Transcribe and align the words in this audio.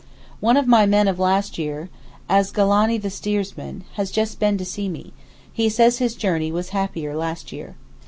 One 0.39 0.57
of 0.57 0.65
my 0.65 0.87
men 0.87 1.07
of 1.07 1.19
last 1.19 1.59
year, 1.59 1.89
Asgalani 2.27 2.97
the 2.97 3.11
steersman, 3.11 3.83
has 3.97 4.09
just 4.09 4.39
been 4.39 4.57
to 4.57 4.65
see 4.65 4.89
me; 4.89 5.13
he 5.53 5.69
says 5.69 5.99
his 5.99 6.15
journey 6.15 6.51
was 6.51 6.69
happier 6.69 7.15
last 7.15 7.51
year. 7.51 7.75